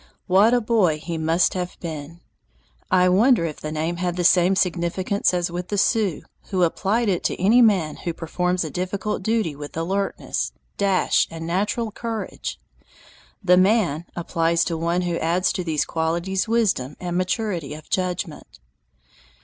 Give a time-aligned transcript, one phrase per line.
[0.25, 2.21] What a boy he must have been!
[2.89, 7.07] I wonder if the name had the same significance as with the Sioux, who applied
[7.07, 12.59] it to any man who performs a difficult duty with alertness, dash, and natural courage.
[13.43, 18.59] "The Man" applies to one who adds to these qualities wisdom and maturity of judgment.